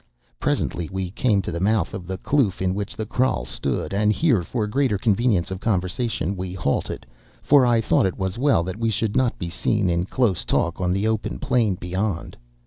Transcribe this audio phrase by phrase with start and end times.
[0.39, 4.11] "Presently we came to the mouth of the kloof in which the kraal stood, and
[4.11, 7.05] here, for greater convenience of conversation, we halted,
[7.43, 10.81] for I thought it as well that we should not be seen in close talk
[10.81, 12.35] on the open plain beyond.